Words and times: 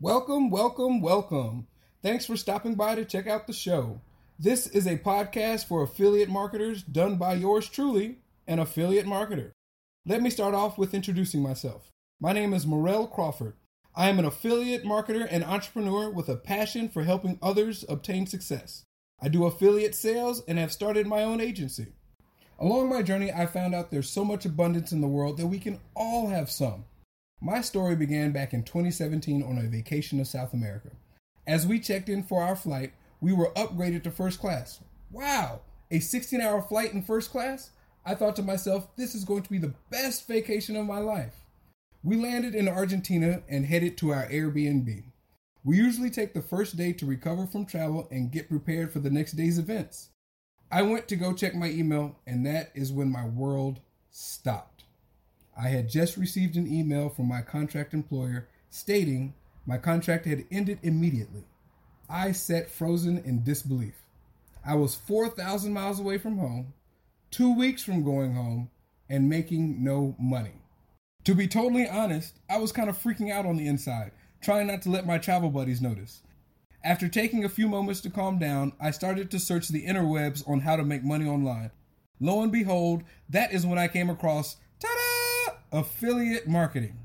Welcome, 0.00 0.50
welcome, 0.50 1.00
welcome. 1.00 1.68
Thanks 2.02 2.26
for 2.26 2.36
stopping 2.36 2.74
by 2.74 2.96
to 2.96 3.04
check 3.04 3.28
out 3.28 3.46
the 3.46 3.52
show. 3.52 4.00
This 4.38 4.66
is 4.66 4.86
a 4.88 4.98
podcast 4.98 5.66
for 5.66 5.84
affiliate 5.84 6.28
marketers 6.28 6.82
done 6.82 7.16
by 7.16 7.34
yours 7.34 7.68
truly, 7.68 8.18
an 8.48 8.58
affiliate 8.58 9.06
marketer. 9.06 9.52
Let 10.04 10.20
me 10.20 10.30
start 10.30 10.54
off 10.54 10.76
with 10.76 10.94
introducing 10.94 11.40
myself. 11.40 11.90
My 12.20 12.32
name 12.32 12.52
is 12.52 12.66
Morrel 12.66 13.06
Crawford. 13.06 13.54
I 13.94 14.08
am 14.08 14.18
an 14.18 14.24
affiliate 14.24 14.84
marketer 14.84 15.28
and 15.30 15.44
entrepreneur 15.44 16.10
with 16.10 16.28
a 16.28 16.34
passion 16.34 16.88
for 16.88 17.04
helping 17.04 17.38
others 17.40 17.84
obtain 17.88 18.26
success. 18.26 18.84
I 19.20 19.28
do 19.28 19.44
affiliate 19.44 19.94
sales 19.94 20.42
and 20.48 20.58
have 20.58 20.72
started 20.72 21.06
my 21.06 21.22
own 21.22 21.40
agency. 21.40 21.92
Along 22.58 22.88
my 22.88 23.02
journey, 23.02 23.32
I 23.32 23.46
found 23.46 23.74
out 23.74 23.92
there's 23.92 24.10
so 24.10 24.24
much 24.24 24.44
abundance 24.44 24.90
in 24.90 25.00
the 25.00 25.06
world 25.06 25.36
that 25.36 25.46
we 25.46 25.60
can 25.60 25.78
all 25.94 26.28
have 26.28 26.50
some. 26.50 26.84
My 27.44 27.60
story 27.60 27.96
began 27.96 28.30
back 28.30 28.54
in 28.54 28.62
2017 28.62 29.42
on 29.42 29.58
a 29.58 29.62
vacation 29.62 30.18
to 30.18 30.24
South 30.24 30.52
America. 30.52 30.90
As 31.44 31.66
we 31.66 31.80
checked 31.80 32.08
in 32.08 32.22
for 32.22 32.40
our 32.40 32.54
flight, 32.54 32.92
we 33.20 33.32
were 33.32 33.50
upgraded 33.56 34.04
to 34.04 34.12
first 34.12 34.38
class. 34.38 34.78
Wow, 35.10 35.62
a 35.90 35.98
16 35.98 36.40
hour 36.40 36.62
flight 36.62 36.92
in 36.92 37.02
first 37.02 37.32
class? 37.32 37.70
I 38.06 38.14
thought 38.14 38.36
to 38.36 38.44
myself, 38.44 38.94
this 38.94 39.16
is 39.16 39.24
going 39.24 39.42
to 39.42 39.50
be 39.50 39.58
the 39.58 39.74
best 39.90 40.28
vacation 40.28 40.76
of 40.76 40.86
my 40.86 41.00
life. 41.00 41.34
We 42.04 42.14
landed 42.14 42.54
in 42.54 42.68
Argentina 42.68 43.42
and 43.48 43.66
headed 43.66 43.98
to 43.98 44.12
our 44.12 44.28
Airbnb. 44.28 45.02
We 45.64 45.76
usually 45.76 46.10
take 46.10 46.34
the 46.34 46.42
first 46.42 46.76
day 46.76 46.92
to 46.92 47.06
recover 47.06 47.48
from 47.48 47.66
travel 47.66 48.06
and 48.12 48.30
get 48.30 48.50
prepared 48.50 48.92
for 48.92 49.00
the 49.00 49.10
next 49.10 49.32
day's 49.32 49.58
events. 49.58 50.10
I 50.70 50.82
went 50.82 51.08
to 51.08 51.16
go 51.16 51.32
check 51.32 51.56
my 51.56 51.70
email, 51.70 52.20
and 52.24 52.46
that 52.46 52.70
is 52.76 52.92
when 52.92 53.10
my 53.10 53.26
world 53.26 53.80
stopped. 54.12 54.71
I 55.56 55.68
had 55.68 55.88
just 55.88 56.16
received 56.16 56.56
an 56.56 56.72
email 56.72 57.08
from 57.08 57.28
my 57.28 57.42
contract 57.42 57.92
employer 57.94 58.48
stating 58.70 59.34
my 59.66 59.78
contract 59.78 60.24
had 60.24 60.44
ended 60.50 60.78
immediately. 60.82 61.44
I 62.08 62.32
sat 62.32 62.70
frozen 62.70 63.18
in 63.18 63.44
disbelief. 63.44 64.02
I 64.64 64.74
was 64.74 64.94
4,000 64.94 65.72
miles 65.72 66.00
away 66.00 66.18
from 66.18 66.38
home, 66.38 66.72
two 67.30 67.56
weeks 67.56 67.82
from 67.82 68.04
going 68.04 68.34
home, 68.34 68.70
and 69.08 69.28
making 69.28 69.82
no 69.82 70.16
money. 70.18 70.62
To 71.24 71.34
be 71.34 71.46
totally 71.46 71.88
honest, 71.88 72.38
I 72.50 72.58
was 72.58 72.72
kind 72.72 72.88
of 72.88 72.98
freaking 72.98 73.30
out 73.30 73.46
on 73.46 73.56
the 73.56 73.66
inside, 73.66 74.12
trying 74.42 74.66
not 74.66 74.82
to 74.82 74.90
let 74.90 75.06
my 75.06 75.18
travel 75.18 75.50
buddies 75.50 75.80
notice. 75.80 76.22
After 76.84 77.08
taking 77.08 77.44
a 77.44 77.48
few 77.48 77.68
moments 77.68 78.00
to 78.00 78.10
calm 78.10 78.38
down, 78.38 78.72
I 78.80 78.90
started 78.90 79.30
to 79.30 79.38
search 79.38 79.68
the 79.68 79.86
interwebs 79.86 80.48
on 80.48 80.60
how 80.60 80.74
to 80.74 80.82
make 80.82 81.04
money 81.04 81.28
online. 81.28 81.70
Lo 82.18 82.42
and 82.42 82.50
behold, 82.50 83.04
that 83.28 83.52
is 83.52 83.64
when 83.64 83.78
I 83.78 83.86
came 83.86 84.10
across 84.10 84.56
affiliate 85.72 86.46
marketing. 86.46 86.98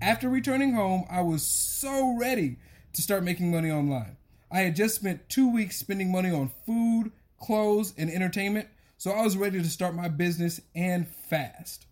After 0.00 0.28
returning 0.28 0.74
home, 0.74 1.04
I 1.10 1.22
was 1.22 1.42
so 1.42 2.16
ready 2.16 2.56
to 2.92 3.02
start 3.02 3.24
making 3.24 3.50
money 3.50 3.70
online. 3.70 4.16
I 4.50 4.60
had 4.60 4.76
just 4.76 4.94
spent 4.94 5.28
two 5.28 5.52
weeks 5.52 5.76
spending 5.76 6.10
money 6.12 6.30
on 6.30 6.52
food, 6.64 7.10
clothes, 7.40 7.92
and 7.98 8.08
entertainment, 8.08 8.68
so 8.96 9.10
I 9.10 9.22
was 9.22 9.36
ready 9.36 9.60
to 9.60 9.68
start 9.68 9.94
my 9.94 10.08
business 10.08 10.60
and 10.74 11.08
fast. 11.08 11.86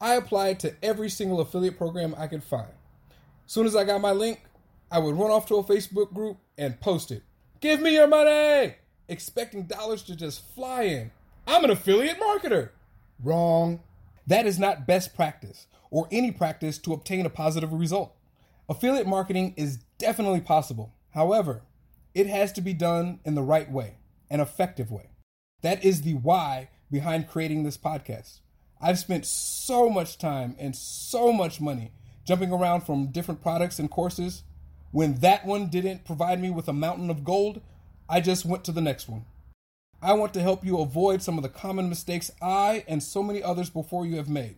I 0.00 0.14
applied 0.14 0.60
to 0.60 0.74
every 0.82 1.08
single 1.08 1.40
affiliate 1.40 1.78
program 1.78 2.14
I 2.18 2.26
could 2.26 2.42
find. 2.42 2.68
As 3.46 3.52
soon 3.52 3.66
as 3.66 3.76
I 3.76 3.84
got 3.84 4.00
my 4.00 4.12
link, 4.12 4.40
I 4.90 4.98
would 4.98 5.16
run 5.16 5.30
off 5.30 5.46
to 5.46 5.56
a 5.56 5.64
Facebook 5.64 6.12
group 6.12 6.38
and 6.58 6.80
post 6.80 7.12
it. 7.12 7.22
Give 7.60 7.80
me 7.80 7.94
your 7.94 8.08
money! 8.08 8.74
Expecting 9.08 9.64
dollars 9.64 10.02
to 10.02 10.16
just 10.16 10.44
fly 10.54 10.82
in. 10.82 11.12
I'm 11.46 11.64
an 11.64 11.70
affiliate 11.70 12.18
marketer. 12.18 12.70
Wrong. 13.22 13.80
That 14.26 14.46
is 14.46 14.58
not 14.58 14.86
best 14.86 15.14
practice 15.14 15.66
or 15.90 16.08
any 16.10 16.32
practice 16.32 16.78
to 16.78 16.92
obtain 16.92 17.26
a 17.26 17.30
positive 17.30 17.72
result. 17.72 18.14
Affiliate 18.68 19.06
marketing 19.06 19.54
is 19.56 19.78
definitely 19.98 20.40
possible. 20.40 20.92
However, 21.10 21.62
it 22.14 22.26
has 22.26 22.52
to 22.54 22.60
be 22.60 22.72
done 22.72 23.20
in 23.24 23.34
the 23.34 23.42
right 23.42 23.70
way, 23.70 23.98
an 24.28 24.40
effective 24.40 24.90
way. 24.90 25.10
That 25.62 25.84
is 25.84 26.02
the 26.02 26.14
why 26.14 26.70
behind 26.90 27.28
creating 27.28 27.62
this 27.62 27.78
podcast. 27.78 28.40
I've 28.80 28.98
spent 28.98 29.24
so 29.26 29.88
much 29.88 30.18
time 30.18 30.56
and 30.58 30.74
so 30.74 31.32
much 31.32 31.60
money 31.60 31.92
jumping 32.26 32.52
around 32.52 32.82
from 32.82 33.12
different 33.12 33.40
products 33.40 33.78
and 33.78 33.90
courses. 33.90 34.42
When 34.90 35.14
that 35.20 35.46
one 35.46 35.68
didn't 35.68 36.04
provide 36.04 36.40
me 36.40 36.50
with 36.50 36.68
a 36.68 36.72
mountain 36.72 37.10
of 37.10 37.24
gold, 37.24 37.60
I 38.08 38.20
just 38.20 38.44
went 38.44 38.64
to 38.64 38.72
the 38.72 38.80
next 38.80 39.08
one. 39.08 39.24
I 40.02 40.12
want 40.12 40.34
to 40.34 40.42
help 40.42 40.64
you 40.64 40.78
avoid 40.78 41.22
some 41.22 41.38
of 41.38 41.42
the 41.42 41.48
common 41.48 41.88
mistakes 41.88 42.30
I 42.42 42.84
and 42.86 43.02
so 43.02 43.22
many 43.22 43.42
others 43.42 43.70
before 43.70 44.06
you 44.06 44.16
have 44.16 44.28
made. 44.28 44.56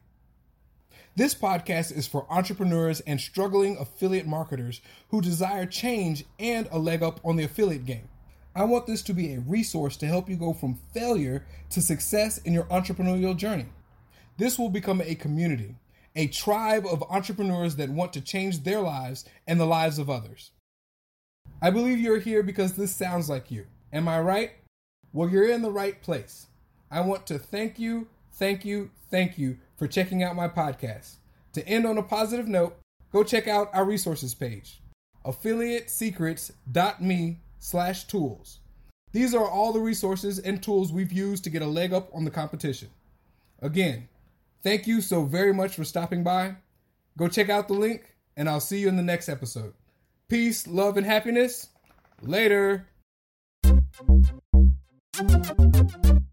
This 1.14 1.34
podcast 1.34 1.96
is 1.96 2.06
for 2.06 2.26
entrepreneurs 2.30 3.00
and 3.00 3.20
struggling 3.20 3.76
affiliate 3.78 4.26
marketers 4.26 4.80
who 5.08 5.20
desire 5.20 5.66
change 5.66 6.24
and 6.38 6.68
a 6.70 6.78
leg 6.78 7.02
up 7.02 7.20
on 7.24 7.36
the 7.36 7.44
affiliate 7.44 7.86
game. 7.86 8.08
I 8.54 8.64
want 8.64 8.86
this 8.86 9.02
to 9.02 9.12
be 9.12 9.32
a 9.34 9.40
resource 9.40 9.96
to 9.98 10.06
help 10.06 10.28
you 10.28 10.36
go 10.36 10.52
from 10.52 10.80
failure 10.92 11.46
to 11.70 11.80
success 11.80 12.38
in 12.38 12.52
your 12.52 12.64
entrepreneurial 12.64 13.36
journey. 13.36 13.66
This 14.36 14.58
will 14.58 14.70
become 14.70 15.00
a 15.00 15.14
community, 15.14 15.76
a 16.16 16.26
tribe 16.26 16.84
of 16.86 17.04
entrepreneurs 17.10 17.76
that 17.76 17.90
want 17.90 18.12
to 18.14 18.20
change 18.20 18.64
their 18.64 18.80
lives 18.80 19.24
and 19.46 19.60
the 19.60 19.66
lives 19.66 19.98
of 19.98 20.10
others. 20.10 20.50
I 21.62 21.70
believe 21.70 21.98
you're 21.98 22.20
here 22.20 22.42
because 22.42 22.74
this 22.74 22.94
sounds 22.94 23.28
like 23.28 23.50
you. 23.50 23.66
Am 23.92 24.08
I 24.08 24.20
right? 24.20 24.52
Well, 25.12 25.28
you're 25.28 25.50
in 25.50 25.62
the 25.62 25.70
right 25.70 26.00
place. 26.02 26.46
I 26.90 27.00
want 27.00 27.26
to 27.26 27.38
thank 27.38 27.78
you, 27.78 28.08
thank 28.32 28.64
you, 28.64 28.90
thank 29.10 29.38
you 29.38 29.58
for 29.76 29.86
checking 29.86 30.22
out 30.22 30.36
my 30.36 30.48
podcast. 30.48 31.16
To 31.54 31.66
end 31.66 31.86
on 31.86 31.98
a 31.98 32.02
positive 32.02 32.48
note, 32.48 32.76
go 33.12 33.24
check 33.24 33.48
out 33.48 33.70
our 33.72 33.84
resources 33.84 34.34
page, 34.34 34.80
affiliatesecrets.me 35.24 37.38
slash 37.58 38.04
tools. 38.04 38.58
These 39.12 39.34
are 39.34 39.48
all 39.48 39.72
the 39.72 39.80
resources 39.80 40.38
and 40.38 40.62
tools 40.62 40.92
we've 40.92 41.12
used 41.12 41.44
to 41.44 41.50
get 41.50 41.62
a 41.62 41.66
leg 41.66 41.92
up 41.92 42.10
on 42.14 42.24
the 42.24 42.30
competition. 42.30 42.88
Again, 43.60 44.08
thank 44.62 44.86
you 44.86 45.00
so 45.00 45.24
very 45.24 45.54
much 45.54 45.74
for 45.74 45.84
stopping 45.84 46.22
by. 46.22 46.56
Go 47.16 47.28
check 47.28 47.48
out 47.48 47.68
the 47.68 47.74
link, 47.74 48.14
and 48.36 48.48
I'll 48.48 48.60
see 48.60 48.78
you 48.78 48.88
in 48.88 48.96
the 48.96 49.02
next 49.02 49.28
episode. 49.28 49.74
Peace, 50.28 50.66
love, 50.66 50.96
and 50.96 51.06
happiness. 51.06 51.68
Later. 52.22 52.86
Thank 55.18 56.06
you. 56.06 56.27